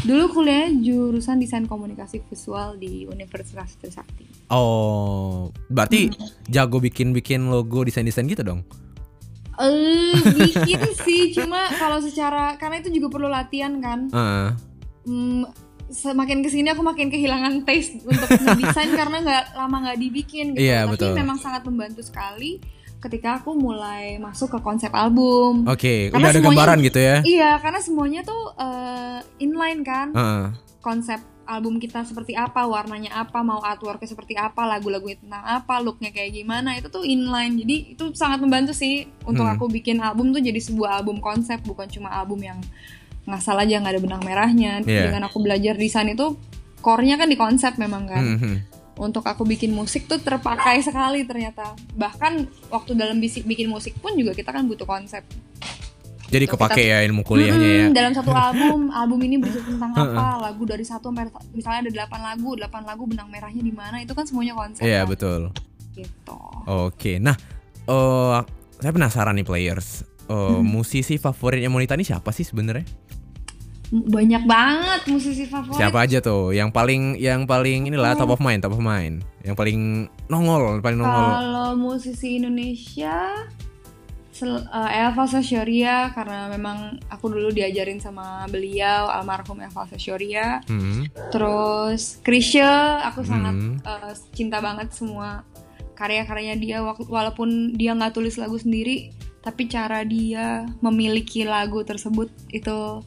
[0.03, 4.27] Dulu kuliah jurusan desain komunikasi visual di Universitas Trisakti.
[4.51, 6.11] Oh, berarti
[6.51, 8.67] jago bikin-bikin logo desain-desain gitu dong?
[9.63, 14.11] Eh, bikin sih, cuma kalau secara karena itu juga perlu latihan kan.
[14.11, 14.49] Heeh.
[15.07, 15.43] Hmm,
[15.87, 20.67] semakin ke sini aku makin kehilangan taste untuk ngedesain karena nggak lama nggak dibikin gitu.
[20.67, 21.15] Iya, Tapi betul.
[21.15, 22.59] memang sangat membantu sekali
[23.03, 25.67] ketika aku mulai masuk ke konsep album.
[25.67, 27.17] Oke, Karena udah ada semuanya- gambaran gitu ya?
[27.21, 30.07] Iya, karena semuanya tuh eh, inline kan.
[30.15, 30.45] Heeh.
[30.79, 36.09] Konsep album kita seperti apa, warnanya apa, mau artworknya seperti apa, lagu-lagunya tentang apa, looknya
[36.09, 37.59] kayak gimana, itu tuh inline.
[37.59, 39.53] Jadi itu sangat membantu sih untuk Hmm.
[39.53, 42.59] aku bikin album tuh jadi sebuah album konsep, bukan cuma album yang
[43.23, 44.79] ngasal aja nggak ada benang merahnya.
[44.81, 45.11] Iya.
[45.11, 46.39] Dengan aku belajar desain itu,
[46.79, 48.23] core-nya kan di konsep memang kan.
[48.23, 48.55] Mhm.
[48.93, 51.73] Untuk aku bikin musik tuh terpakai sekali ternyata.
[51.93, 52.33] Bahkan
[52.69, 55.25] waktu dalam bisi- bikin musik pun juga kita kan butuh konsep.
[56.29, 57.81] Jadi kepake ya ilmu kuliahnya ya?
[57.83, 60.25] Mm-mm, Dalam satu album, album ini bercerita tentang apa?
[60.43, 61.13] Lagu dari satu
[61.51, 64.01] misalnya ada 8 lagu, 8 lagu benang merahnya di mana?
[64.01, 64.81] Itu kan semuanya konsep.
[64.81, 65.09] Iya kan?
[65.09, 65.41] betul.
[65.93, 66.39] Gitu.
[66.65, 67.37] Oke, nah,
[67.85, 68.39] eh
[68.77, 70.05] saya penasaran nih players.
[70.23, 72.87] Eh, Musisi favoritnya Monita ini siapa sih sebenarnya?
[73.93, 75.77] Banyak banget musisi favorit.
[75.77, 76.49] Siapa aja tuh?
[76.49, 79.21] Yang paling, yang paling inilah top of mind, top of mind.
[79.45, 79.79] Yang paling
[80.25, 81.29] nongol, paling nongol.
[81.29, 83.29] Kalau musisi Indonesia
[84.33, 90.65] sel- eh, Elva Sasyoria karena memang aku dulu diajarin sama beliau almarhum Elva Sasyoria.
[90.65, 91.05] Hmm.
[91.29, 93.77] Terus Krisya, aku sangat Hmm.
[93.77, 95.45] eh, cinta banget semua
[95.93, 99.13] karya-karyanya dia walaupun dia nggak tulis lagu sendiri,
[99.45, 103.05] tapi cara dia memiliki lagu tersebut itu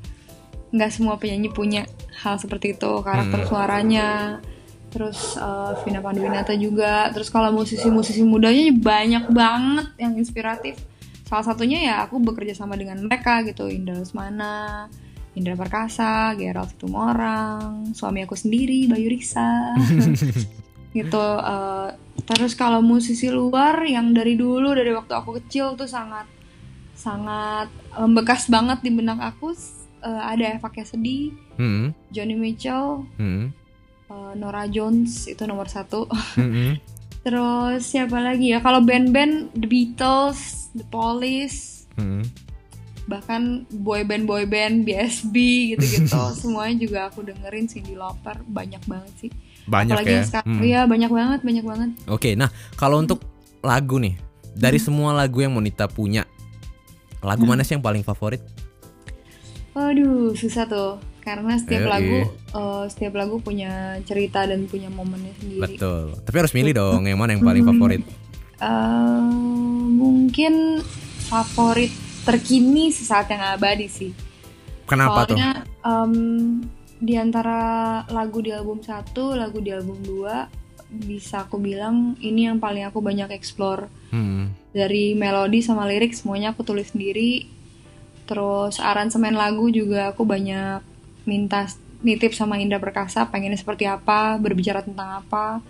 [0.76, 1.88] nggak semua penyanyi punya
[2.20, 3.48] hal seperti itu karakter Hmm.
[3.48, 4.08] suaranya.
[4.92, 7.08] Terus eh, Vina Panduwinata juga.
[7.10, 10.76] Terus kalau musisi-musisi mudanya banyak banget yang inspiratif.
[11.26, 14.86] Salah satunya ya aku bekerja sama dengan mereka gitu, Indra Lesmana,
[15.34, 19.74] Indra Perkasa, Gerald Situmorang, suami aku sendiri, Bayu Risa.
[20.96, 21.26] gitu.
[21.42, 21.88] eh,
[22.24, 26.24] terus kalau musisi luar yang dari dulu dari waktu aku kecil tuh sangat
[26.96, 29.52] sangat membekas banget di benak aku
[30.06, 31.90] eh, ada Eva Cassidy, Hmm.
[32.08, 33.50] Johnny Mitchell, Hmm.
[34.06, 36.06] eh, Nora Jones itu nomor satu.
[36.38, 36.78] Hmm.
[37.20, 38.62] Terus siapa lagi ya?
[38.62, 42.22] Kalau band-band The Beatles, The Police, Hmm.
[43.04, 45.34] bahkan boyband boyband BSB
[45.72, 49.30] gitu-gitu, semuanya juga aku dengerin Cindy Lauper banyak banget sih.
[49.66, 50.22] Banyak Apalagi ya.
[50.22, 50.62] sekarang, Hmm.
[50.62, 51.90] iya banyak banget, banyak banget.
[52.06, 53.26] Oke, nah kalau untuk
[53.58, 54.14] lagu nih,
[54.54, 56.22] dari semua lagu yang Monita punya,
[57.18, 58.38] lagu mana sih yang paling favorit?
[59.76, 60.96] Waduh, susah tuh.
[61.20, 61.90] Karena setiap Yoi.
[61.90, 65.76] lagu, eh, setiap lagu punya cerita dan punya momennya sendiri.
[65.76, 66.16] Betul.
[66.24, 68.00] Tapi harus milih dong yang mana yang paling favorit.
[68.56, 69.20] Eh,
[69.92, 70.80] mungkin
[71.28, 71.92] favorit
[72.24, 74.12] terkini sesaat yang abadi sih.
[74.86, 75.34] Kenapa tuh?
[75.36, 76.14] Soalnya em,
[76.96, 77.60] di antara
[78.08, 80.46] lagu di album satu, lagu di album dua,
[80.86, 84.54] bisa aku bilang ini yang paling aku banyak explore Hmm.
[84.70, 87.55] dari melodi sama lirik semuanya aku tulis sendiri.
[88.26, 90.82] Terus aransemen lagu juga aku banyak
[91.24, 91.66] minta
[92.02, 95.62] nitip sama Indra Perkasa pengennya seperti apa, berbicara tentang apa.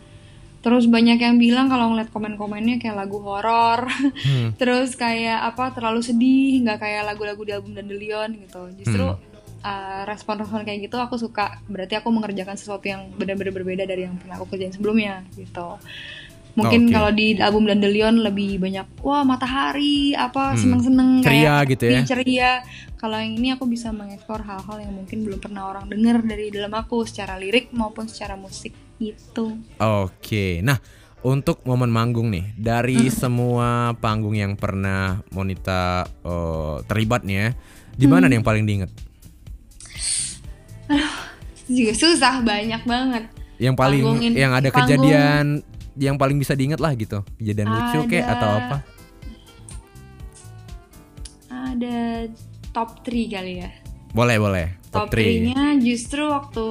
[0.61, 3.87] Terus banyak yang bilang kalau ngeliat komen-komennya kayak lagu horor,
[4.27, 4.51] Hmm.
[4.61, 8.62] terus kayak apa terlalu sedih, nggak kayak lagu-lagu di album Dandelion gitu.
[8.83, 9.23] Justru Hmm.
[9.62, 11.62] uh, respon-respon kayak gitu aku suka.
[11.71, 15.79] Berarti aku mengerjakan sesuatu yang benar-benar berbeda dari yang pernah aku kerjain sebelumnya gitu.
[16.57, 16.92] Mungkin Oke.
[16.92, 21.25] kalau di album Dandelion lebih banyak wah matahari apa seneng-seneng Hmm.
[21.25, 22.01] Ceria kayak gitu ya.
[22.03, 22.53] ceria.
[22.97, 26.73] Kalau yang ini aku bisa mengeksplor hal-hal yang mungkin belum pernah orang dengar dari dalam
[26.73, 29.61] aku secara lirik maupun secara musik gitu.
[29.77, 30.81] Oke, nah
[31.21, 37.49] untuk momen manggung nih dari semua panggung yang pernah Monita eh, terlibat nih ya,
[37.92, 38.88] di mana nih yang paling diinget?
[41.59, 43.25] Itu juga susah banyak banget.
[43.59, 45.45] Yang paling yang ada panggung- kejadian
[45.97, 48.35] yang paling bisa diinget lah gitu, kejadian lucu kayak Ada.
[48.37, 48.77] atau apa?
[51.49, 52.27] Ada
[52.71, 53.71] top 3 kali ya.
[54.13, 54.67] Boleh boleh.
[54.89, 56.67] Top, Top 3 3-nya justru waktu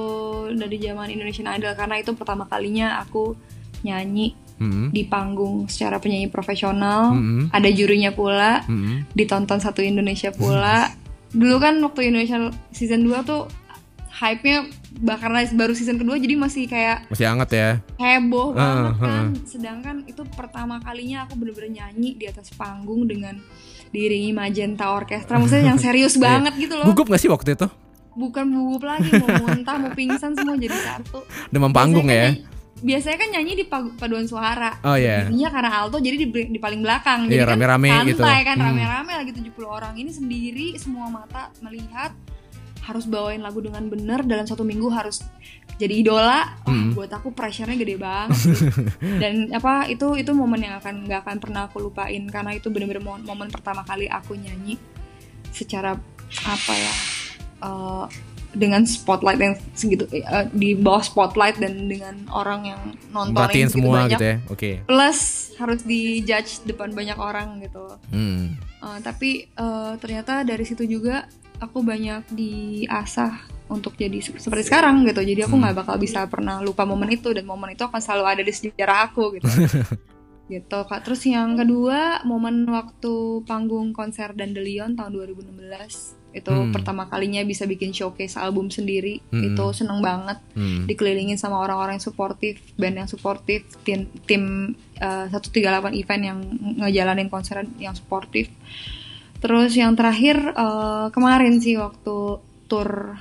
[0.56, 3.34] dari zaman Indonesian Idol karena itu pertama kalinya aku
[3.82, 4.88] nyanyi Hmm.
[4.88, 7.12] di panggung secara penyanyi profesional.
[7.12, 7.52] Mm-mm.
[7.52, 9.04] Ada jurinya pula, Hmm.
[9.12, 10.88] ditonton satu Indonesia pula.
[11.28, 12.40] Dulu kan waktu Indonesia
[12.72, 13.44] season 2 tuh
[14.08, 14.64] hype-nya
[14.98, 17.70] bahkan baru season kedua jadi masih kayak Masih hangat ya.
[17.96, 19.24] heboh banget Ah, kan.
[19.44, 23.36] Sedangkan itu pertama kalinya aku bener-bener nyanyi di atas panggung dengan
[23.86, 25.36] diiringi Magenta Orkestra.
[25.36, 26.86] Maksudnya yang serius banget gitu loh.
[26.86, 27.68] Gugup gak sih waktu itu?
[28.12, 31.20] bukan gugup lagi mau muntah mau pingsan semua jadi satu
[31.52, 32.24] Demam panggung Biasanya ya.
[32.24, 35.28] kan nyanyi- biasanya kan nyanyi di paduan suara Oh iya.
[35.28, 38.24] Iya karena alto jadi di, di paling belakang Iya, Jadi kan rame-rame santai gitu.
[38.42, 38.66] kan Hmm.
[38.66, 42.16] rame-rame lagi 70 orang Ini sendiri semua mata melihat
[42.86, 45.26] Harus bawain lagu dengan benar Dalam satu minggu harus
[45.76, 46.94] jadi idola Wah, Hmm.
[46.94, 48.38] Buat aku pressure-nya gede banget.
[49.22, 53.02] Dan apa itu itu momen yang akan nggak akan pernah aku lupain Karena itu bener-bener
[53.02, 54.78] momen, momen pertama kali aku nyanyi
[55.50, 55.98] Secara
[56.46, 56.92] apa ya
[57.62, 58.06] eh,
[58.56, 62.80] dengan spotlight yang segitu eh, di bawah spotlight dan dengan orang yang
[63.12, 64.36] nonton segitu semua banyak gitu ya.
[64.48, 64.70] Oke.
[64.88, 65.20] plus
[65.60, 68.56] harus dijudge depan banyak orang gitu Hmm.
[68.76, 71.26] Uh, tapi uh, ternyata dari situ juga
[71.58, 73.32] aku banyak diasah
[73.66, 75.62] untuk jadi se- seperti sekarang gitu jadi aku Hmm.
[75.64, 78.98] nggak bakal bisa pernah lupa momen itu dan momen itu akan selalu ada di sejarah
[79.06, 79.46] aku gitu
[80.48, 86.68] gitu kak terus yang kedua momen waktu panggung konser Dandelion tahun 2016 itu Hmm.
[86.70, 89.42] pertama kalinya bisa bikin showcase album sendiri Hmm.
[89.42, 90.84] itu seneng banget Hmm.
[90.84, 94.42] dikelilingin sama orang-orang yang suportif, band yang suportif, tim tim
[95.00, 96.38] uh, 138 event yang
[96.78, 98.52] ngejalanin konser yang suportif.
[99.40, 103.20] Terus yang terakhir uh, kemarin sih waktu tour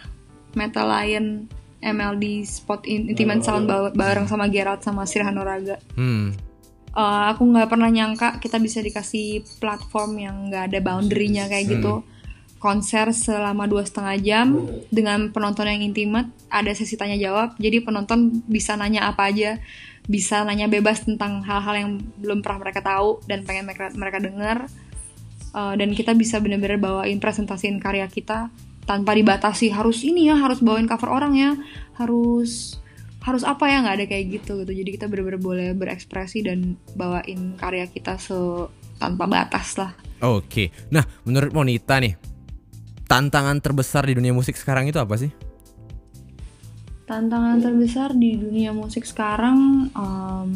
[0.55, 1.45] Metal Lion
[1.83, 5.77] MLD Spot In- Intimate Sound ba- bareng sama Gerard sama Sirhan Noraga.
[5.93, 6.33] Hmm.
[6.95, 12.01] Uh, aku nggak pernah nyangka kita bisa dikasih platform yang nggak ada boundary-nya kayak gitu.
[12.55, 14.47] Konser selama dua setengah jam
[14.89, 19.61] dengan penonton yang intimate ada sesi tanya jawab jadi penonton bisa nanya apa aja
[20.09, 24.57] bisa nanya bebas tentang hal-hal yang belum pernah mereka tahu dan pengen mereka mereka dengar
[25.55, 28.51] Uh, dan kita bisa benar-benar bawain presentasiin karya kita
[28.83, 31.55] tanpa dibatasi harus ini ya harus bawain cover orang ya
[31.95, 32.75] harus
[33.23, 37.55] harus apa ya nggak ada kayak gitu gitu jadi kita benar-benar boleh berekspresi dan bawain
[37.55, 38.35] karya kita se
[38.99, 40.71] tanpa batas lah Oke.
[40.95, 42.15] Nah, menurut Monita nih,
[43.03, 45.27] tantangan terbesar di dunia musik sekarang itu apa sih?
[47.05, 50.49] tantangan terbesar di dunia musik sekarang em,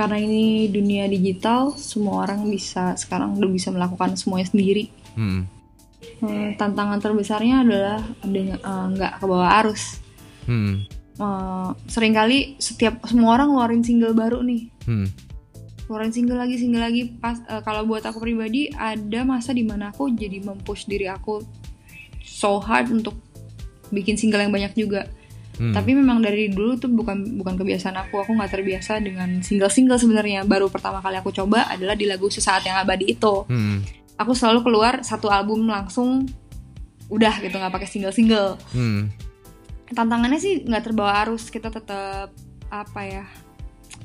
[0.00, 5.44] karena ini dunia digital semua orang bisa sekarang udah bisa melakukan semuanya sendiri Hmm.
[6.22, 8.56] Hmm, tantangan terbesarnya adalah eh,
[8.96, 10.00] nggak ke bawah arus
[10.48, 10.88] Hmm.
[11.20, 15.12] Eh, sering kali setiap semua orang ngeluarin single baru nih Hmm.
[15.84, 19.92] keluarin single lagi single lagi pas eh, kalau buat aku pribadi ada masa di mana
[19.92, 21.44] aku jadi mempush diri aku
[22.24, 23.20] so hard untuk
[23.92, 25.10] bikin single yang banyak juga
[25.60, 25.76] Hmm.
[25.76, 30.00] tapi memang dari dulu tuh bukan bukan kebiasaan aku aku nggak terbiasa dengan single single
[30.00, 33.84] sebenarnya baru pertama kali aku coba adalah di lagu sesaat yang abadi itu Hmm.
[34.16, 36.24] aku selalu keluar satu album langsung
[37.06, 39.12] udah gitu nggak pakai single single Hmm.
[39.86, 42.32] tantangannya sih nggak terbawa arus kita tetap
[42.66, 43.26] apa ya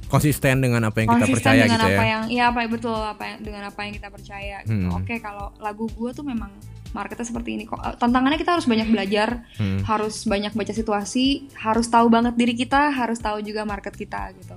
[0.05, 2.11] Konsisten dengan apa yang kita konsisten percaya dengan gitu apa ya.
[2.11, 4.85] yang iya apa betul apa yang dengan apa yang kita percaya gitu.
[4.85, 4.97] Hmm.
[5.01, 6.51] Oke kalau lagu gue tuh memang
[6.95, 7.83] marketnya seperti ini kok.
[7.83, 9.83] Eh, Tantangannya kita harus banyak belajar, Hmm.
[9.83, 14.55] harus banyak baca situasi, harus tahu banget diri kita, harus tahu juga market kita gitu.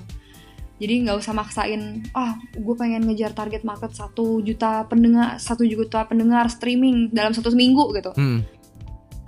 [0.79, 6.07] Jadi nggak usah maksain, ah gue pengen ngejar target market satu juta pendengar, satu juta
[6.07, 8.14] pendengar streaming dalam satu minggu gitu.
[8.14, 8.46] Hmm.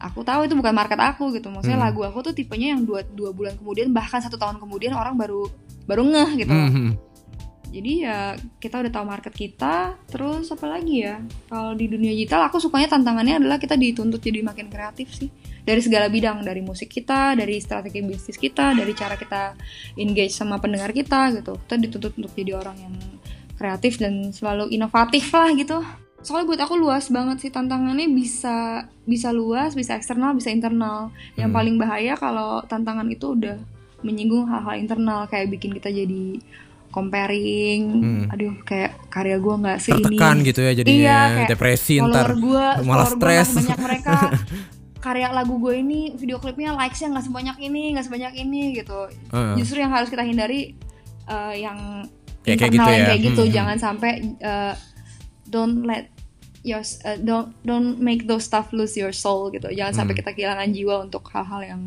[0.01, 1.51] Aku tahu itu bukan market aku gitu.
[1.51, 1.90] Maksudnya Hmm.
[1.90, 5.51] lagu aku tuh tipenya yang dua, dua bulan kemudian bahkan satu tahun kemudian orang baru
[5.90, 6.55] baru ngeh gitu.
[6.55, 6.94] Hmm.
[7.70, 11.22] Jadi ya kita udah tahu market kita, terus apa lagi ya?
[11.46, 15.30] Kalau di dunia digital aku sukanya tantangannya adalah kita dituntut jadi makin kreatif sih.
[15.62, 19.54] Dari segala bidang, dari musik kita, dari strategi bisnis kita, dari cara kita
[19.94, 21.54] engage sama pendengar kita gitu.
[21.62, 22.94] Kita dituntut untuk jadi orang yang
[23.54, 25.78] kreatif dan selalu inovatif lah gitu.
[26.26, 31.14] Soalnya buat aku luas banget sih tantangannya bisa bisa luas, bisa eksternal, bisa internal.
[31.38, 31.59] Yang Hmm.
[31.62, 33.56] paling bahaya kalau tantangan itu udah
[34.02, 36.40] menyinggung hal-hal internal kayak bikin kita jadi
[36.90, 38.24] comparing, Hmm.
[38.29, 40.03] aduh kayak karya gue nggak seini.
[40.05, 43.48] Tertekan gitu ya jadinya, Iya, kayak depresi ntar gue, malah stres.
[43.53, 44.16] sebanyak mereka.
[45.00, 49.09] karya lagu gue ini video klipnya likesnya nggak sebanyak ini, nggak sebanyak ini gitu.
[49.31, 49.55] Heeh.
[49.57, 50.76] Justru yang harus kita hindari
[51.24, 52.05] eh, yang
[52.42, 53.05] Kayak- kayak gitu ya.
[53.07, 53.42] kayak gitu.
[53.42, 53.53] Hmm.
[53.55, 54.74] Jangan sampai eh,
[55.46, 56.11] don't let
[56.61, 59.70] your eh, don't don't make those stuff lose your soul gitu.
[59.70, 60.20] Jangan sampai Hmm.
[60.20, 61.83] kita kehilangan jiwa untuk hal-hal yang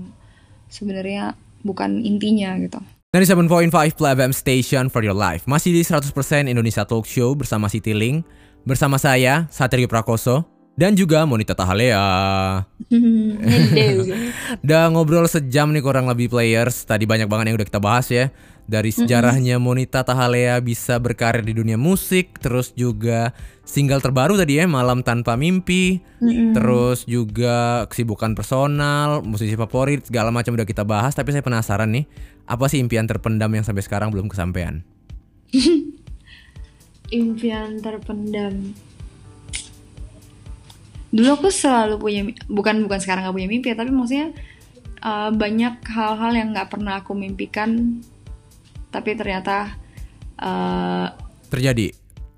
[0.67, 2.81] sebenarnya bukan intinya gitu.
[3.13, 5.45] 97.5 Play FM Station for your life.
[5.45, 6.09] Masih di 100%
[6.49, 8.25] Indonesia Talk Show bersama Siti Ling
[8.65, 12.01] Bersama saya, Satrio Prakoso Dan juga Monita Tahalea.
[14.65, 16.89] Udah ngobrol sejam nih kurang lebih players.
[16.89, 21.51] Tadi banyak banget yang udah kita bahas ya Dari sejarahnya Monita Tahalea bisa berkarir di
[21.51, 23.35] dunia musik Terus juga
[23.67, 25.99] single terbaru tadi ya Malam Tanpa Mimpi
[26.55, 32.07] Terus juga kesibukan personal Musisi favorit segala macam udah kita bahas Tapi saya penasaran nih
[32.47, 34.83] Apa sih impian terpendam yang sampai sekarang belum kesampaian?
[37.13, 38.73] impian terpendam.
[41.13, 44.33] Dulu aku selalu punya bukan bukan sekarang nggak punya mimpi ya, tapi maksudnya
[45.05, 48.01] uh, banyak hal-hal yang nggak pernah aku mimpikan
[48.93, 49.73] tapi ternyata
[50.37, 51.09] uh,
[51.49, 51.89] Terjadi.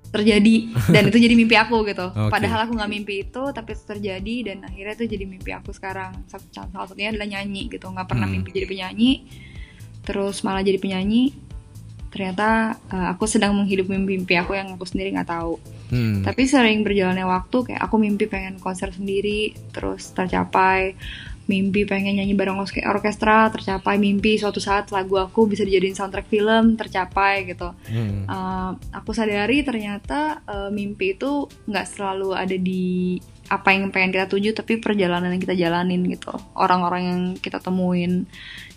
[0.06, 2.08] terjadi dan itu jadi mimpi aku gitu.
[2.16, 2.32] Oke.
[2.32, 6.24] Padahal aku nggak mimpi itu tapi itu terjadi dan akhirnya itu jadi mimpi aku sekarang.
[6.24, 7.84] Satu salah satunya adalah nyanyi gitu.
[7.92, 8.40] nggak pernah Hmm.
[8.40, 9.28] mimpi jadi penyanyi,
[10.02, 11.36] terus malah jadi penyanyi.
[12.08, 15.60] Ternyata uh, aku sedang menghidupi mimpi aku yang aku sendiri nggak tahu.
[15.92, 16.24] Hmm.
[16.24, 20.96] Tapi sering berjalannya waktu kayak aku mimpi pengen konser sendiri terus tercapai.
[21.46, 23.96] Mimpi pengen nyanyi bareng orke- orkestra tercapai.
[23.96, 27.70] Mimpi suatu saat lagu aku bisa dijadiin soundtrack film tercapai gitu.
[27.86, 28.26] Hmm.
[28.26, 34.26] Uh, aku sadari ternyata uh, mimpi itu nggak selalu ada di apa yang pengen kita
[34.26, 38.26] tuju tapi perjalanan yang kita jalanin gitu orang-orang yang kita temuin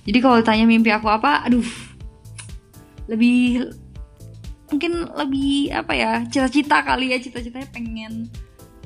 [0.05, 1.65] jadi kalau ditanya mimpi aku apa aduh
[3.09, 3.73] lebih
[4.69, 8.29] mungkin lebih apa ya cita-cita kali ya cita-citanya pengen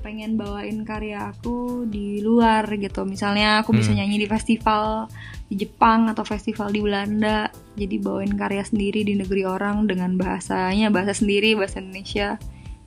[0.03, 4.03] pengen bawain karya aku di luar gitu misalnya aku bisa Hmm.
[4.03, 5.07] nyanyi di festival
[5.47, 10.91] di Jepang atau festival di Belanda jadi bawain karya sendiri di negeri orang dengan bahasanya
[10.91, 12.35] bahasa sendiri bahasa Indonesia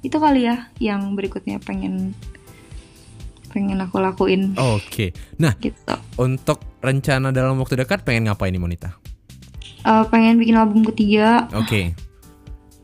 [0.00, 2.12] itu kali ya yang berikutnya pengen
[3.48, 5.16] pengen aku lakuin Oke.
[5.36, 5.80] Nah, gitu
[6.20, 8.92] untuk rencana dalam waktu dekat pengen ngapain nih Monita?
[9.80, 11.96] Eh, pengen bikin album ketiga Oke.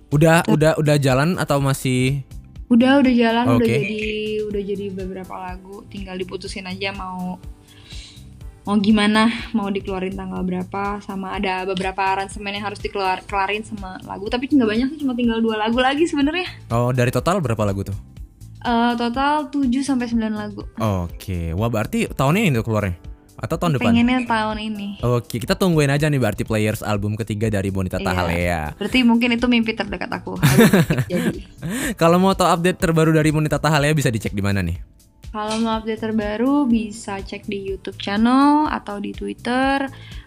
[0.08, 2.24] Udah udah udah jalan atau masih
[2.68, 3.68] udah udah jalan udah Oke.
[3.68, 4.00] jadi
[4.52, 7.40] udah jadi beberapa lagu tinggal diputusin aja mau
[8.62, 13.98] mau gimana mau dikeluarin tanggal berapa sama ada beberapa aransemen yang harus dikeluar kelarin sama
[14.06, 17.64] lagu tapi nggak banyak sih cuma tinggal dua lagu lagi sebenarnya Oh, dari total berapa
[17.66, 17.96] lagu tuh?
[18.62, 21.50] Eh, total 7 sampai 9 lagu Oke.
[21.50, 22.94] Wah, berarti tahun ini tuh keluarnya
[23.38, 23.90] atau tahun depan?
[23.90, 28.06] pengennya tahun ini Oke, kita tungguin aja nih berarti Players album ketiga dari Bonita Iya.
[28.06, 28.62] Tahalea.
[28.76, 30.36] berarti mungkin itu mimpi terdekat aku
[32.00, 34.78] Kalau mau tahu update terbaru dari Bonita Tahalea bisa dicek di mana nih?
[35.32, 39.80] Kalau mau update terbaru bisa cek di YouTube channel atau di Twitter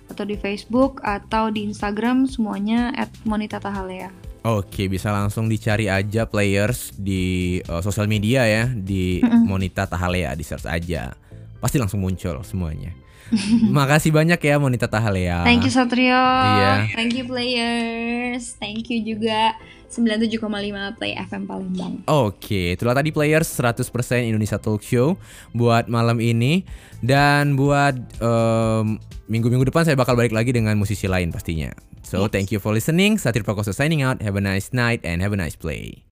[0.10, 2.90] atau di Facebook atau di Instagram semuanya
[3.22, 4.10] @monitatahalea.
[4.46, 10.46] Oke, bisa langsung dicari aja Players di uh, sosial media ya, di Monita Tahalea di
[10.46, 11.18] search aja.
[11.60, 12.94] Pasti langsung muncul semuanya.
[13.78, 15.42] Makasih banyak ya Monita Tahalea.
[15.42, 16.14] Thank you Satrio.
[16.14, 16.94] Iya.
[16.94, 18.54] Thank you players.
[18.62, 19.58] Thank you juga
[19.90, 21.94] 97,5 Play FM Palembang.
[22.10, 23.88] Oke, itulah tadi Players 100%
[24.28, 25.16] Indonesia Talk Show
[25.56, 26.68] buat malam ini
[27.00, 29.00] dan buat em,
[29.32, 31.72] minggu-minggu depan saya bakal balik lagi dengan musisi lain pastinya.
[32.06, 33.18] So, thank you for listening.
[33.18, 34.22] Satir Prakoso signing out.
[34.22, 36.06] Have a nice night and have a nice play.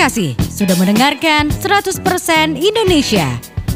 [0.00, 2.00] Kasih sudah mendengarkan 100%
[2.56, 3.28] Indonesia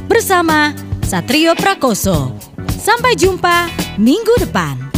[0.09, 0.73] bersama
[1.05, 2.33] Satrio Prakoso.
[2.81, 3.69] Sampai jumpa
[4.01, 4.94] minggu depan.